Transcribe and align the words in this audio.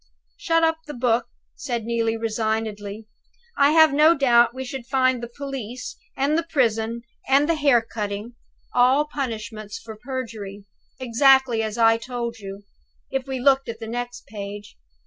"Shut 0.37 0.63
up 0.63 0.79
the 0.87 0.95
book," 0.95 1.27
said 1.53 1.83
Neelie, 1.85 2.17
resignedly. 2.17 3.05
"I 3.55 3.69
have 3.73 3.93
no 3.93 4.17
doubt 4.17 4.51
we 4.51 4.65
should 4.65 4.87
find 4.87 5.21
the 5.21 5.29
police, 5.37 5.95
and 6.17 6.35
the 6.35 6.47
prison, 6.49 7.03
and 7.27 7.47
the 7.47 7.53
hair 7.53 7.83
cutting 7.83 8.33
all 8.73 9.05
punishments 9.05 9.77
for 9.77 9.95
perjury, 9.95 10.65
exactly 10.99 11.61
as 11.61 11.77
I 11.77 11.97
told 11.97 12.39
you! 12.39 12.63
if 13.11 13.27
we 13.27 13.39
looked 13.39 13.69
at 13.69 13.77
the 13.79 13.85
next 13.85 14.25
page. 14.25 14.75